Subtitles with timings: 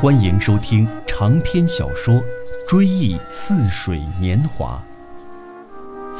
[0.00, 2.14] 欢迎收听长篇小说
[2.66, 4.82] 《追忆似水年华》，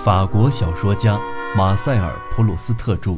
[0.04, 1.18] 法国小说家
[1.56, 3.16] 马塞尔·普鲁斯特著，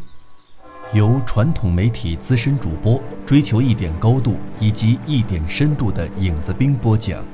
[0.92, 7.24] 由传统媒体资深主播追求一点高度以及一点深度的影子兵播讲。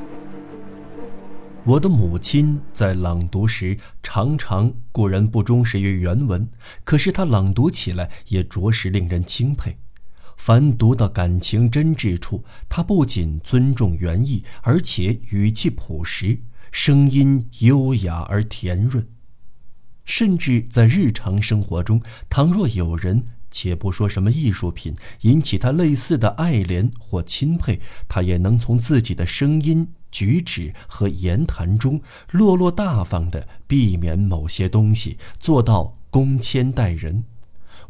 [1.64, 6.48] 我的母亲在朗读时常常固然不忠实于原文，
[6.82, 9.76] 可是她朗读起来也着实令人钦佩。
[10.38, 19.06] 凡读到感情真挚处，他不仅尊重原意，而且语气朴实，声音优雅而甜润。
[20.04, 37.24] 甚至在日常生活中，倘若有人，且不说什么艺术品，引起他类似的爱怜或钦佩，他也能从自己的声音、举止和言谈中，落落大方地避免某些东西，做到恭谦待人。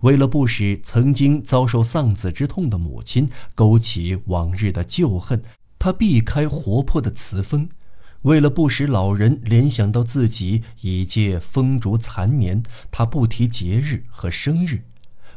[0.00, 5.42] 为了不使曾经遭受丧子之痛的母亲勾起往日的旧恨，
[5.78, 7.68] 他避开活泼的词风；
[8.22, 14.82] 为了不使老人联想到自己已届风烛残年，他不提节日和生日；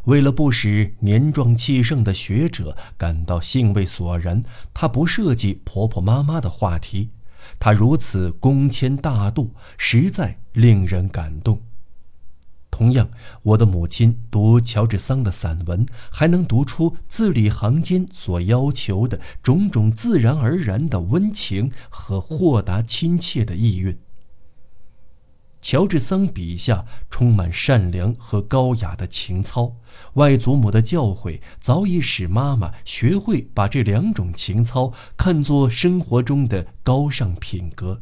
[0.05, 4.43] 为了不使年壮气盛的学者感到兴味索然，
[4.73, 7.09] 他不涉及婆婆妈妈的话题。
[7.59, 11.59] 他如此恭谦大度，实在令人感动。
[12.81, 13.11] 同样，
[13.43, 23.95] 我的母亲读乔治桑的散文，还能读出字里行间所要求的种种自然而然的温情和豁达亲切的意蕴。
[25.61, 29.75] 乔治桑笔下充满善良和高雅的情操，
[30.13, 38.01] 外祖母的教诲早已使妈妈学会把这两种情操看作生活中的高尚品格。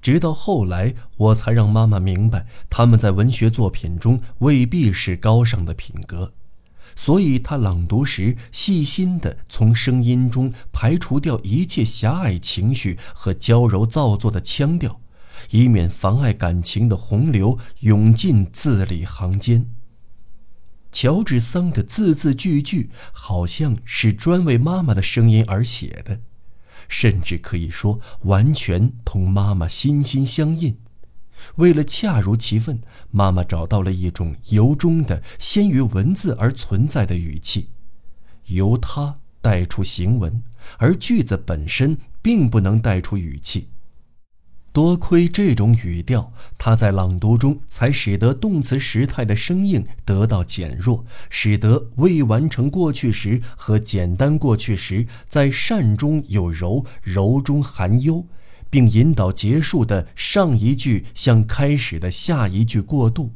[0.00, 6.32] 直到后来，我才让妈妈明白，他们在文学作品中未必是高尚的品格，
[6.94, 15.00] 所以她朗读时细心地从声音中排除掉一切狭隘情绪和娇柔造作的腔调，
[15.50, 19.68] 以免妨碍感情的洪流涌进字里行间。
[20.90, 26.20] 乔治桑的字字句句，好像是专为妈妈的声音而写的。
[26.88, 30.76] 甚至可以说，完全同妈妈心心相印。
[31.56, 37.68] 为了恰如其分，妈妈找到了一种由衷的、先于文字而存在的语气，
[38.46, 40.42] 由它带出行文，
[40.78, 43.68] 而句子本身并不能带出语气。
[44.78, 58.24] 多亏这种语调，他在朗读中才使得动词时态的生硬得到减弱，使得未完成过去时和简单过去时在善中有柔，柔中含忧，
[58.70, 63.32] 并引导结束的上一句向开始的下一句过渡。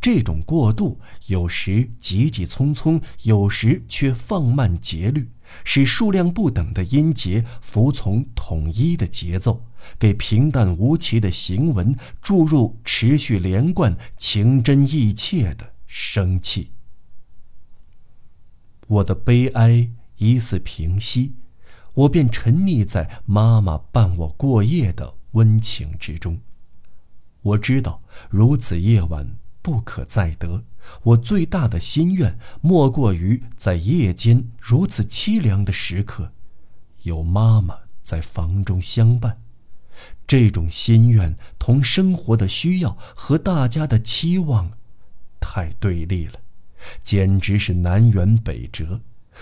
[0.00, 5.28] 这种过渡有时急急匆匆，有时却放慢节律。
[5.62, 9.62] 使数量不等的音节服从统一的节奏，
[9.98, 16.70] 给平淡无奇的行文注入持续连贯、情真意切的生气。
[18.86, 21.34] 我的悲哀一似平息，
[21.94, 26.40] 我便沉溺在妈妈伴我过夜的温情之中。
[27.42, 30.64] 我知道如此夜晚不可再得。
[31.02, 36.32] 我最大的心愿，莫过于在夜间如此凄凉的时刻，
[37.04, 39.43] 有妈妈在房中相伴。
[40.26, 44.72] 这种心愿同生活的需要和大家的期望，
[45.40, 46.40] 太对立了，
[47.02, 49.00] 简直是南辕北辙。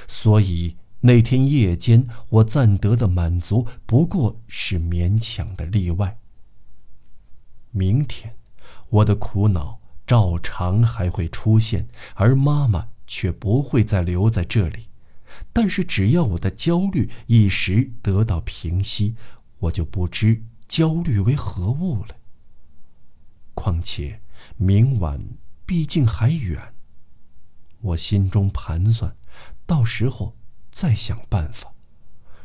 [0.08, 6.18] 所以那天夜间，我暂得的满足，不过是勉强的例外。
[7.70, 8.34] 明天，
[8.88, 9.80] 我的苦恼。
[10.04, 14.88] 照常还会出现，而妈妈却不会再留在这里。
[15.54, 19.14] 但是，只要我的焦虑一时得到平息，
[19.60, 22.16] 我就不知焦虑为何物了。
[23.52, 24.22] 况且，
[24.56, 25.20] 明晚
[25.66, 26.72] 毕竟还远，
[27.82, 29.14] 我心中盘算，
[29.66, 30.34] 到时候
[30.70, 31.74] 再想办法。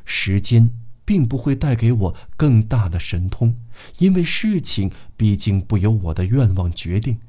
[0.03, 0.69] 时间
[1.05, 3.61] 并不会带给我更大的神通，
[3.99, 7.21] 因为事情毕竟不由我的愿望决定。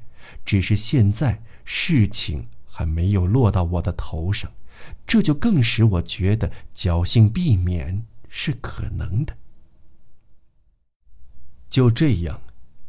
[0.43, 4.51] 只是现在事情还没有落到我的头上，
[5.07, 9.37] 这就更使我觉得侥幸避免是可能的。
[11.69, 12.41] 就这样，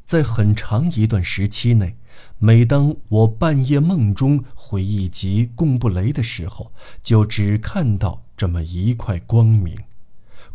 [0.04, 1.96] 在很长一段时期内，
[2.38, 6.72] 每当我半夜梦中回忆及贡布雷的时候，
[7.02, 9.76] 就只看到这么一块光明。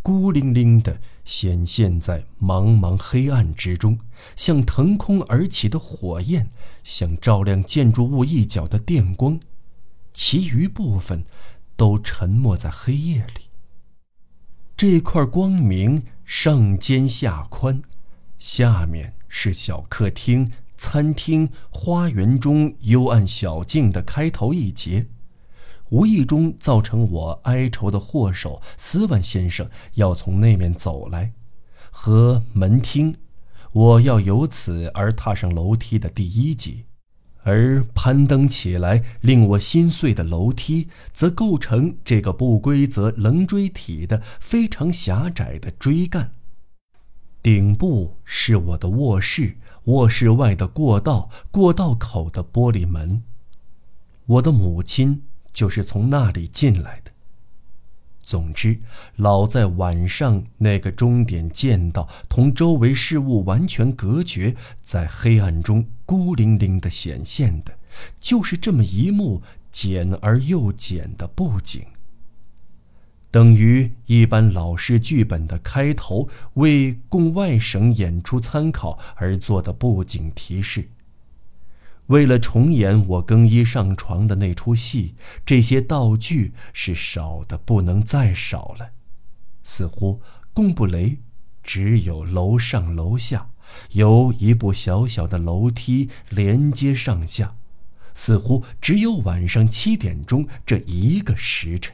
[0.01, 3.99] 孤零零的显现在茫茫黑暗之中，
[4.35, 6.49] 像腾空而起的火焰，
[6.83, 9.39] 像照亮建筑物一角的电光，
[10.13, 11.23] 其余部分
[11.75, 13.49] 都沉没在黑夜里。
[14.77, 17.81] 这块光明上尖下宽，
[18.45, 25.07] 下面是小客厅、餐厅、花园中幽暗小径的开头一节，
[25.89, 31.33] 无意中造成我哀愁的祸首斯万先生要从那面走来，
[31.89, 33.15] 和门厅，
[33.71, 36.85] 我要由此而踏上楼梯的第一级。
[37.41, 46.31] 而攀登起来令我心碎的楼梯，则构成这个不规则棱锥体的非常狭窄的锥干。
[47.45, 53.21] 顶部是我的卧室，卧室外的过道，过道口的玻璃门。
[54.25, 55.21] 我的母亲
[55.51, 57.11] 就是从那里进来的。
[58.23, 58.79] 总之，
[59.17, 67.77] 老在晚上那个终点见到，同周围事物完全隔绝，在黑暗中孤零零的显现的，
[68.19, 71.85] 就是这么一幕简而又简的布景。
[73.35, 80.87] 等于一般老式剧本的开头，为供外省演出参考而做的布景提示。
[82.05, 85.15] 为了重演我更衣上床的那出戏，
[85.45, 88.91] 这些道具是少的不能再少了。
[89.65, 90.21] 似乎
[90.53, 91.19] 贡布雷
[91.61, 93.49] 只有楼上楼下，
[93.91, 97.57] 由一部小小的楼梯连接上下，
[98.13, 101.93] 似乎只有晚上七点钟这一个时辰。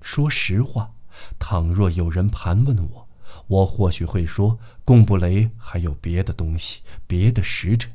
[0.00, 0.92] 说实话，
[1.38, 3.08] 倘若有人盘问我，
[3.46, 7.92] 我或许会说贡布雷还有别的东西，别的时辰。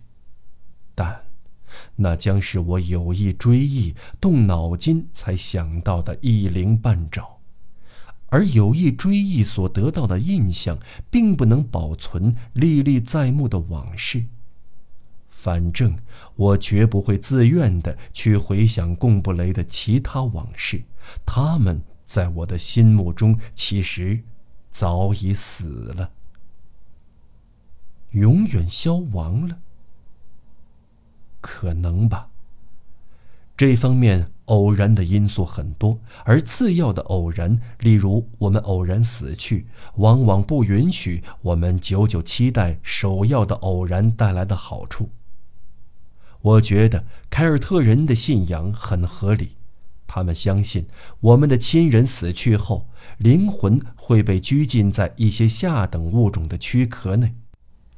[0.93, 1.23] 但，
[1.97, 7.39] 那将是我有意追忆、动脑筋才想到的一灵半爪，
[8.29, 10.79] 而有意追忆所得到的印象，
[11.09, 14.25] 并不能保存历历在目的往事。
[15.29, 15.97] 反正
[16.35, 20.81] 我绝不会自愿的去回想贡布雷的其他往事，
[21.25, 24.23] 他们在我的心目中其实
[24.69, 26.11] 早已死了，
[28.11, 29.59] 永远消亡了。
[31.41, 32.29] 可能吧。
[33.57, 45.09] 这方面偶然的因素很多，而次要的偶然，例如我们偶然死去，往往不允许我们久久期待首要的偶然带来的好处。
[46.41, 49.54] 我觉得凯尔特人的信仰很合理，
[50.15, 50.85] 他们相信
[51.19, 57.35] 我们的亲人死去后，灵魂会被拘禁在一些下等物种的躯壳内，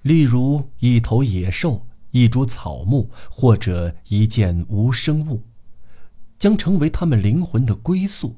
[0.02, 1.86] 例如一头野兽。
[2.10, 5.44] 一株草木或者一件无生物，
[6.40, 8.38] 将成为他们灵魂的归宿。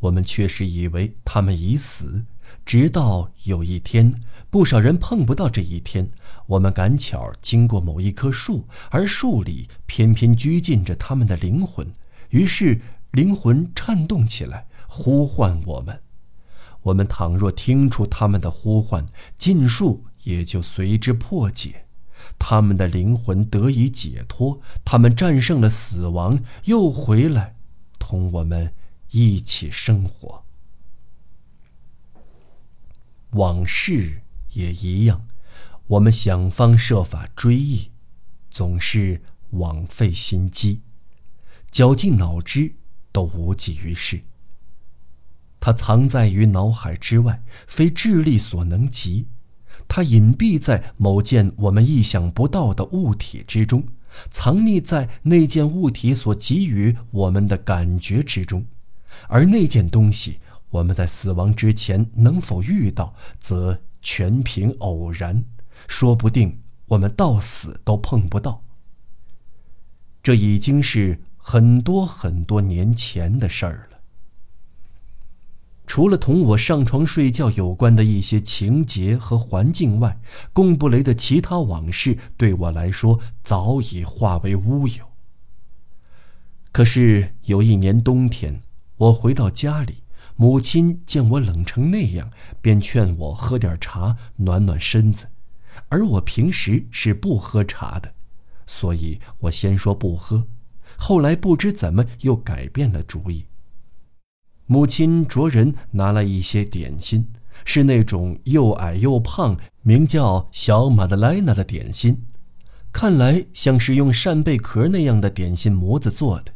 [0.00, 2.26] 我们确实以为他们已死，
[2.64, 4.14] 直到有一天，
[4.50, 6.08] 不少人碰不到这一天。
[6.46, 11.90] 我们赶巧经过某一棵树，而树里偏偏拘禁着他们的灵魂。
[12.28, 12.80] 于是
[13.12, 16.02] 灵魂颤动起来，呼唤我们。
[16.82, 21.86] 我们倘若听出他们的呼唤，禁术也就随之破解。
[22.38, 27.56] 他们的灵魂得以解脱，他们战胜了死亡，又回来，
[27.98, 28.72] 同我们
[29.10, 30.44] 一起生活。
[33.30, 34.22] 往事
[34.52, 35.26] 也一样，
[35.86, 37.90] 我们想方设法追忆，
[38.50, 40.80] 总是枉费心机，
[41.70, 42.74] 绞尽脑汁
[43.12, 44.20] 都无济于事。
[45.58, 49.26] 它藏在于脑海之外，非智力所能及。
[49.86, 53.84] 它隐蔽在某件我们意想不到的物体之中，
[54.30, 58.64] 藏匿在那件物体所给予我们的感觉之中，
[59.28, 60.38] 而那件东西
[60.70, 65.44] 我们在死亡之前能否遇到，则全凭偶然，
[65.88, 68.62] 说不定我们到死都碰不到。
[70.22, 73.98] 这已经是很多很多年前的事儿了。
[75.86, 80.20] 除了同我上床睡觉有关的一些情节和环境外，
[80.52, 85.10] 贡布雷的其他往事对我来说早已化为乌有。
[86.70, 88.60] 可是有一年冬天，
[88.98, 90.04] 我回到家里，
[90.36, 92.30] 母亲见我冷成那样，
[92.60, 95.26] 便劝我喝点茶暖暖身子，
[95.88, 98.14] 而我平时是不喝茶的，
[98.68, 100.46] 所以我先说不喝，
[101.02, 103.46] 后来不知怎么又改变了主意。
[104.66, 107.26] 母亲着人拿了一些点心，
[107.64, 112.26] 是那种又矮又胖、名叫小马德莱娜的点心，
[112.92, 116.52] 看来像是用扇贝壳那样的点心模子做的。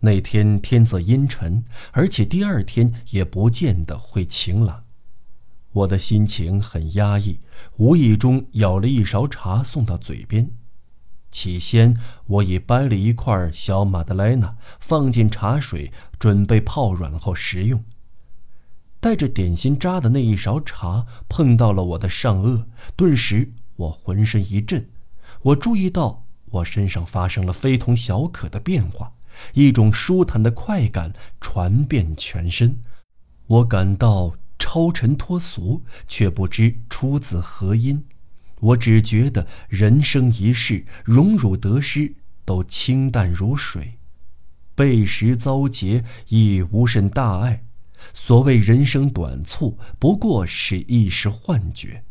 [0.00, 4.84] 那天天色阴沉，而且第二天也不见得会晴朗，
[5.72, 7.40] 我的心情很压抑，
[7.78, 10.52] 无意中舀了一勺茶送到嘴边。
[11.30, 11.96] 起先，
[12.26, 17.84] 我已掰了一块小马德莱娜，放进茶水，准备泡软后食用。
[18.98, 22.64] 带着点心渣的那一勺茶碰到了我的上颚，
[22.96, 24.90] 顿时我浑身一震。
[25.42, 29.14] 我注意到我身上发生了非同小可的变化，
[29.54, 32.78] 一种舒坦的快感传遍全身。
[33.46, 38.04] 我感到超尘脱俗，却不知出自何因。
[38.60, 42.14] 我只觉得人生一世，荣辱得失
[42.44, 43.98] 都清淡如水，
[44.74, 47.64] 背时遭劫亦无甚大碍。
[48.14, 52.04] 所谓人生短促，不过是一时幻觉。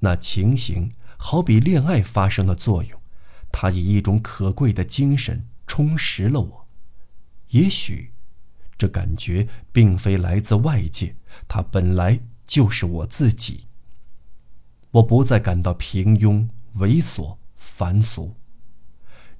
[0.00, 3.00] 那情形好比恋爱发生了作用，
[3.52, 6.68] 它以一种可贵的精神充实了我。
[7.50, 8.12] 也许，
[8.76, 11.14] 这感觉并非来自外界，
[11.46, 13.67] 它本来就是我自己。
[14.92, 18.34] 我不再感到平庸、猥琐、凡俗。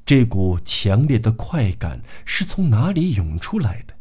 [0.05, 3.95] 这股强烈的快感是从哪里涌出来的？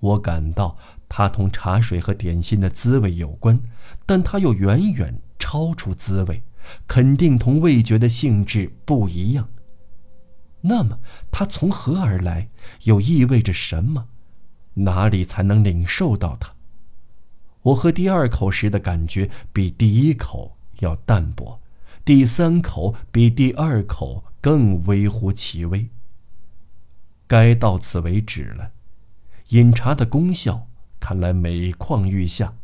[0.00, 0.76] 我感到
[1.08, 3.62] 它同茶水和点心的滋味有关，
[4.04, 6.42] 但它又远远超出滋味，
[6.86, 9.48] 肯定同味觉的性质不一样。
[10.62, 10.98] 那么，
[11.30, 12.48] 它从何而来？
[12.84, 14.08] 又意味着什么？
[14.74, 16.54] 哪里才能领受到它？
[17.62, 21.60] 我喝第二口时的感觉比第一口要淡薄，
[22.04, 25.88] 第三口比第二口更微乎其微。
[27.26, 28.72] 该到此为止了。
[29.48, 30.66] 饮茶的功效
[30.98, 32.54] 看来每况愈下，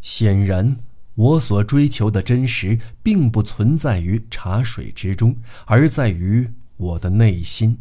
[0.00, 0.76] 显然
[1.14, 7.78] 我所追求的真实并不存在于茶水之中，而在于我的内心。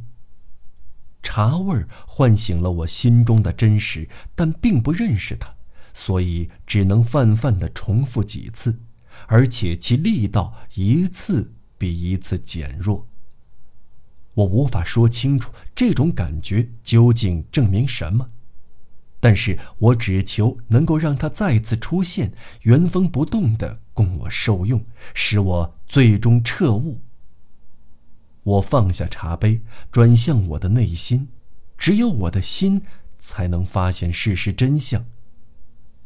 [1.24, 5.54] 茶味唤醒了我心中的真实，但并不认识它。
[5.94, 8.80] 所以只能泛泛地重复几次，
[9.28, 13.08] 而且其力道一次比一次减弱。
[14.34, 18.30] 我无法说清楚这种感觉究竟证明什么，
[19.20, 22.32] 但是我只求能够让它再次出现，
[22.62, 27.02] 原封不动地供我受用，使我最终彻悟。
[28.44, 31.28] 我放下茶杯，转向我的内心，
[31.78, 32.82] 只有我的心
[33.18, 35.06] 才能发现事实真相。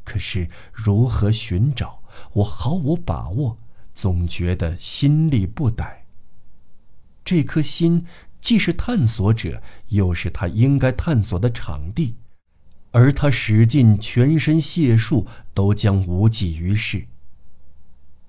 [0.06, 2.02] 可是如何寻找，
[2.34, 3.58] 我毫无把握，
[3.94, 6.06] 总觉得心力不逮。
[7.26, 8.06] 这颗心
[8.40, 12.16] 既是探索者，又是他应该探索的场地，
[12.92, 17.08] 而他使尽全身解数，都将无济于事。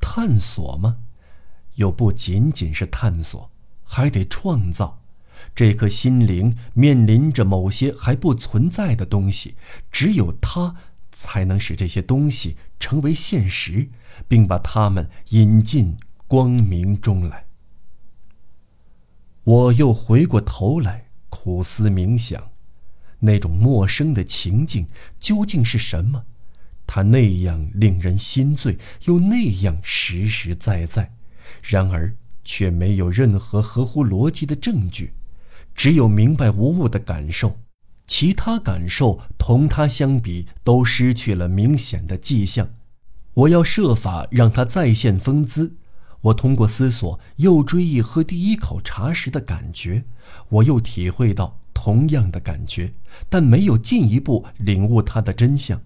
[0.00, 0.96] 探索吗？
[1.74, 3.50] 又不仅仅是探索，
[3.84, 5.02] 还得创造。
[5.54, 9.56] 这颗心灵面临着某些还不存在的东西，
[9.92, 10.74] 只有他。
[11.18, 13.88] 才能使这些东西成为现实，
[14.28, 15.96] 并把它们引进
[16.26, 17.46] 光明中来。
[19.44, 22.50] 我又回过头来苦思冥想，
[23.20, 24.86] 那种陌生的情境
[25.18, 26.26] 究竟是什么？
[26.86, 31.14] 它那样令人心醉，又那样实实在在，
[31.62, 35.14] 然而却没有任何合乎逻辑的证据，
[35.74, 37.58] 只有明白无误的感受。
[38.06, 42.70] 其他感受同它相比都失去了明显的迹象。
[43.34, 45.76] 我要设法让它再现风姿。
[46.22, 50.04] 我通过思索，又追忆喝第一口茶时的感觉，
[50.48, 52.92] 我又体会到同样的感觉，
[53.28, 55.82] 但没有进一步领悟它的真相。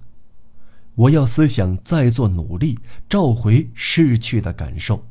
[0.95, 5.05] 我要思想再做努力，召回逝去的感受。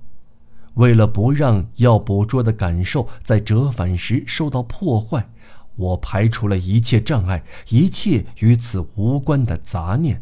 [0.75, 5.30] 为了不让要捕捉的感受在折返时受到破坏。
[5.79, 10.21] 我排除了一切障碍，一切与此无关的杂念。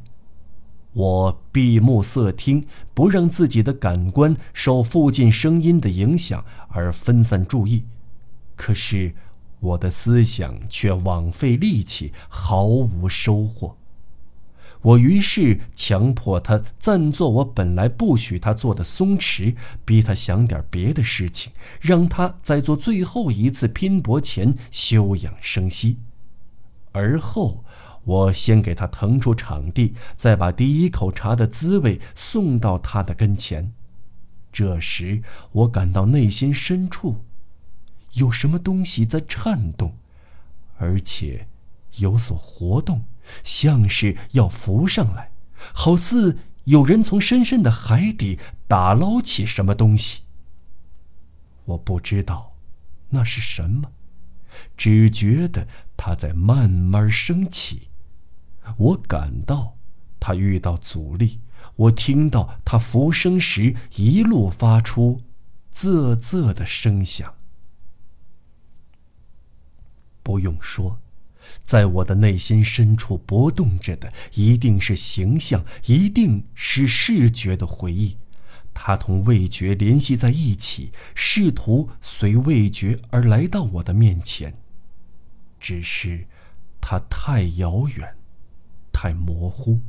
[0.93, 7.85] 我闭目塞听，不让自己的感官受附近声音的影响而分散注意。
[8.55, 9.13] 可是，
[9.59, 13.77] 我的思想却枉费力气，毫无收获。
[14.87, 21.51] 我于是强迫他暂做我本来不许他做的松弛，逼他想点别的事情，
[21.81, 25.97] 让他在做最后一次拼搏前休养生息。
[26.93, 27.65] 而后，
[28.05, 33.73] 我先给他腾出场地，再把第一口茶的滋味送到他的跟前。
[34.53, 37.25] 这时，我感到内心深处
[38.13, 39.97] 有什么东西在颤动，
[40.77, 41.47] 而且
[41.97, 43.03] 有所活动。
[43.43, 45.31] 像是要浮上来，
[45.73, 50.23] 好似有人从深深的海底打捞起什么东西。
[51.65, 52.55] 我不知道
[53.09, 53.91] 那是什么，
[54.75, 57.89] 只觉得它在慢慢升起。
[58.77, 59.77] 我感到
[60.19, 61.39] 它遇到阻力，
[61.75, 65.21] 我听到它浮升时一路发出
[65.71, 67.35] 啧啧的声响。
[70.23, 70.99] 不用说。
[71.67, 78.15] 在我的内心深处搏动着的，一定是形象，一定是视觉的回忆。
[78.73, 84.57] 它同味觉联系在一起，试图随味觉而来到我的面前。
[85.59, 86.25] 只是，
[86.79, 88.15] 它太遥远，
[88.93, 89.81] 太模糊。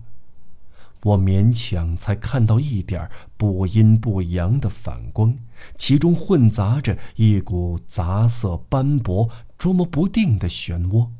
[1.05, 5.39] 我勉强才看到一点不阴不阳的反光，
[5.77, 11.11] 其中混杂着一股杂色斑驳、捉摸不定的漩涡。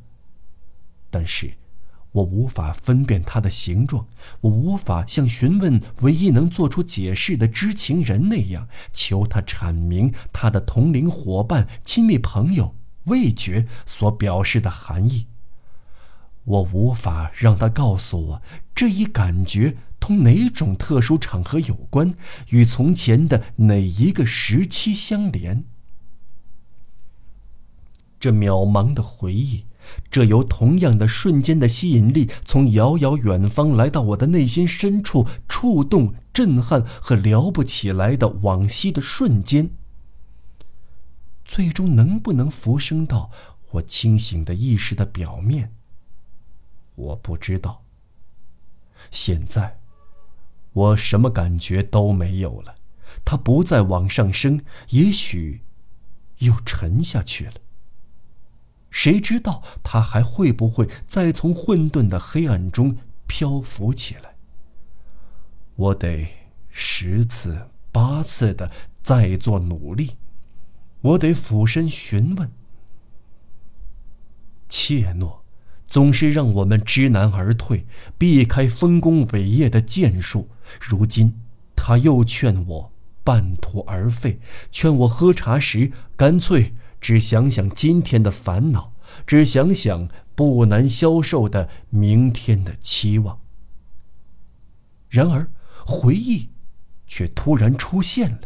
[1.11, 1.55] 但是，
[2.13, 4.07] 我无法分辨它的形状，
[4.41, 12.75] 我无法像询问唯一能做出解释的知情人那样，求他阐明他的同龄伙伴、亲密朋友
[13.05, 15.27] 味觉所表示的含义。
[16.45, 18.43] 我无法让他告诉我
[18.75, 22.13] 这一感觉同哪种特殊场合有关，
[22.51, 25.65] 与从前的哪一个时期相连。
[28.19, 29.67] 这渺茫的回忆。
[30.11, 39.71] 这由同样的瞬间的吸引力，从遥遥远方来到我的内心深处，触动、震撼和聊不起来的往昔的瞬间，
[41.45, 43.31] 最终能不能浮升到
[43.73, 45.75] 我清醒的意识的表面？
[46.95, 47.85] 我不知道。
[49.11, 49.79] 现在，
[50.73, 52.75] 我什么感觉都没有了，
[53.25, 55.63] 它不再往上升，也许
[56.39, 57.55] 又沉下去了。
[59.01, 62.97] 谁知道他还会不会再从混沌的黑暗中
[63.29, 64.35] 漂浮起来？
[65.77, 66.27] 我得
[66.69, 70.17] 十次八次的再做努力，
[71.01, 72.51] 我得俯身询问。
[74.69, 75.43] 怯懦
[75.87, 77.87] 总是让我们知难而退，
[78.19, 80.49] 避开丰功伟业的剑术。
[80.81, 81.41] 如今
[81.77, 84.41] 他又劝我半途而废，
[84.73, 86.75] 劝我喝茶时干脆。
[87.01, 88.93] 只想想今天的烦恼，
[89.27, 93.39] 只想想不难消受的明天的期望。
[95.09, 95.51] 然而，
[95.87, 96.51] 回忆
[97.07, 98.41] 却突然出现了。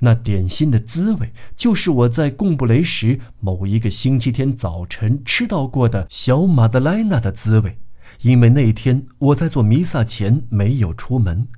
[0.00, 7.78] 那点心的滋味，就是我在贡布雷时某一个星期天早晨吃到过的小马德莱娜的滋味。
[8.22, 11.48] 因为那天我在做弥撒前没有出门，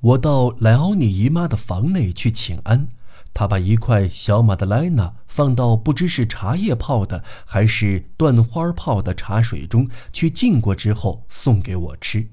[0.00, 2.88] 我到莱奥尼姨妈的房内去请安。
[3.34, 12.30] 他把一块小马德莱娜放到不知是茶叶泡的还是断花泡的茶水中去浸过之后送给我吃。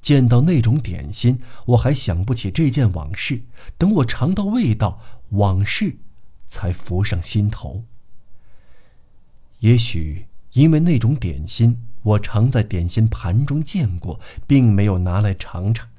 [0.00, 3.42] 见到那种点心，我还想不起这件往事。
[3.76, 4.98] 等我尝到味道，
[5.32, 5.98] 往事
[6.46, 7.84] 才浮上心头。
[9.58, 15.89] 也许因为那种点心，我常在点心盘中见过，并没有拿来尝尝。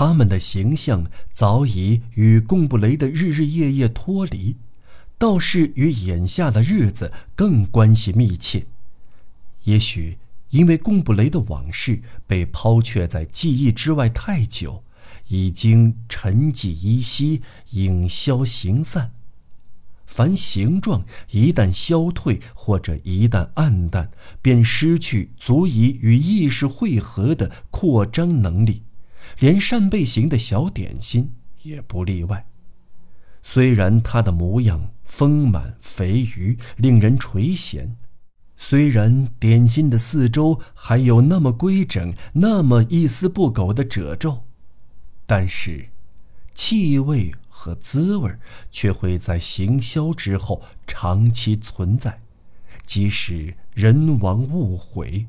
[0.00, 4.54] 他们的形象早已与贡布雷的日日夜夜脱离，
[5.18, 8.68] 倒是与眼下的日子更关系密切。
[9.64, 10.18] 也许
[10.50, 14.84] 因为贡布雷的往事被抛却在记忆之外太久，
[15.26, 19.10] 已经沉寂依稀，影消形散。
[20.06, 28.84] 凡形状一旦消退，或者一旦暗淡，便失去足以与意识汇合的扩张能力。
[29.38, 32.46] 连扇贝形的小点心也不例外。
[33.42, 37.90] 虽然它的模样丰满肥腴，令人垂涎；
[38.56, 44.44] 虽然点心的四周还有那么规整、那么一丝不苟的褶皱，
[45.24, 45.88] 但是，
[46.52, 48.30] 气味和滋味
[48.70, 52.20] 却会在行销之后长期存在，
[52.84, 55.26] 即使人亡物毁，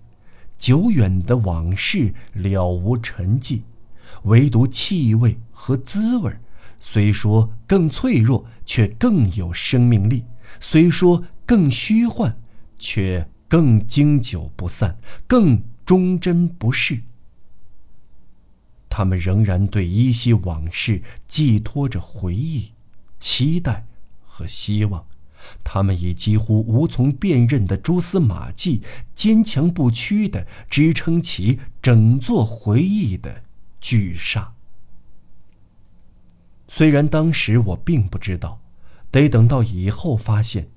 [0.58, 3.62] 久远的往事了无沉寂。
[4.24, 6.34] 唯独气味和滋味，
[6.80, 10.26] 虽说更脆弱，却更有生命力；
[10.60, 12.38] 虽说更虚幻，
[12.78, 17.02] 却更经久不散，更忠贞不逝。
[18.89, 22.74] 他们仍然对依稀往事寄托着回忆、
[23.19, 23.86] 期待
[24.22, 25.06] 和希望。
[25.63, 28.82] 他们以几乎无从辨认的蛛丝马迹，
[29.13, 33.43] 坚强不屈地支撑起整座回忆的。
[33.80, 34.48] 巨煞。
[36.68, 38.62] 虽然当时我并不知道，
[39.10, 40.70] 得等到以后发现，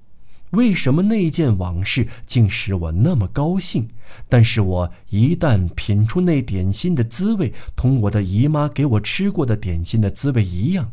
[0.53, 3.89] 为什么那件往事竟使我那么高兴。
[4.29, 10.93] 但是我一旦品出那点心的滋味，同我的姨妈给我吃过的点心的滋味一样，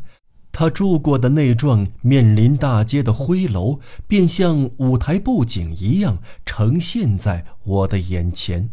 [0.52, 8.70] 她住过的那幢面临大街的灰楼，便像舞台布景一样呈现在我的眼前，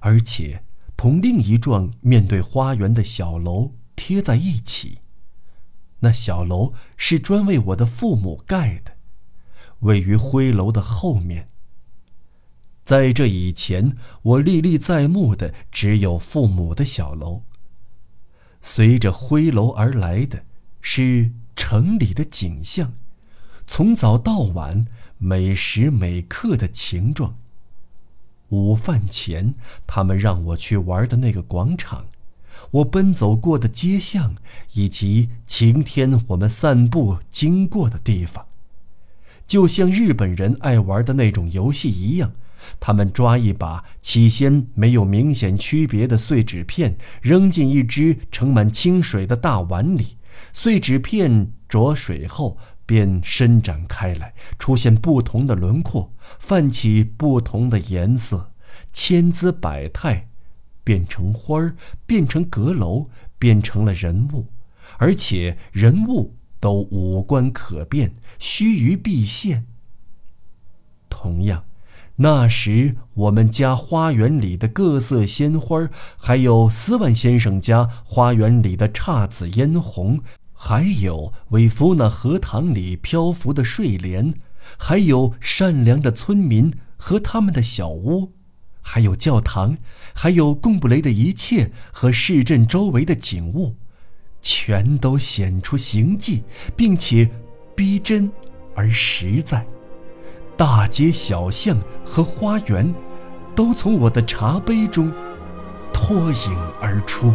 [0.00, 0.62] 而且。
[0.98, 4.98] 同另一幢面对花园的小楼贴在一起。
[6.00, 8.96] 那小楼是专为我的父母盖的，
[9.80, 11.50] 位于灰楼的后面。
[12.82, 17.44] 在这以前，我历历在目的只有父母的小楼。
[18.60, 20.46] 随着灰楼而来的
[20.80, 22.94] 是城里的景象，
[23.68, 24.84] 从早到晚，
[25.18, 27.38] 每时每刻的情状。
[28.50, 29.54] 午饭前，
[29.86, 32.06] 他们让我去玩的那个广场，
[32.70, 34.36] 我奔走过的街巷，
[34.72, 38.46] 以及晴天我们散步经过的地方，
[39.46, 42.32] 就像日本人爱玩的那种游戏一样。
[42.80, 50.16] 他们抓一把起先没有明显区别的碎纸片，扔进一只盛满清水的大碗里。
[50.52, 58.52] 碎纸片着水后便伸展开来，出现不同的轮廓，泛起不同的颜色，
[58.90, 60.28] 千姿百态，
[60.82, 64.46] 变成花儿，变成阁楼，变成了人物，
[64.96, 69.66] 而且人物都五官可变，须臾必现。
[71.10, 71.66] 同样。
[72.20, 80.20] 那时，我们家花园里的各色鲜花，还有斯万先生家花园里的姹紫嫣红，
[80.60, 84.34] 还有维夫纳荷塘里漂浮的睡莲，
[84.76, 88.32] 还有善良的村民和他们的小屋，
[88.82, 89.78] 还有教堂，
[90.16, 93.76] 还有贡布雷的一切和市镇周围的景物，
[94.40, 96.42] 全都显出形迹，
[96.74, 97.30] 并且
[97.76, 98.28] 逼真
[98.74, 99.64] 而实在。
[100.56, 102.92] 大街小巷和花园，
[103.54, 105.12] 都从我的茶杯中
[105.92, 107.32] 脱颖而出。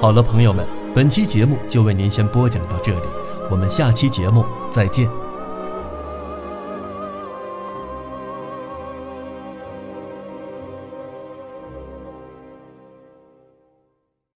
[0.00, 3.06] 好了，朋友们，本期节目就为您先播讲到这里，
[3.50, 5.29] 我们下期节目再见。